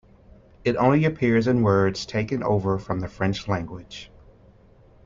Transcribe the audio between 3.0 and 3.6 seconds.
the French